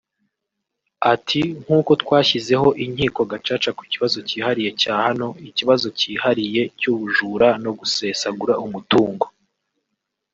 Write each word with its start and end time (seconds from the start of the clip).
Ati 1.13 1.41
“Nk’uko 1.63 1.91
twashyizeho 2.01 2.67
Inkiko 2.83 3.21
Gacaca 3.31 3.69
ku 3.77 3.83
kibazo 3.91 4.17
cyihariye 4.27 4.69
na 4.81 4.93
hano 5.05 5.27
ikibazo 5.49 5.87
cyihariye 5.99 6.61
cy’ubujura 6.79 7.47
no 7.63 7.71
gusesagura 7.79 8.53
umutungo 8.65 9.25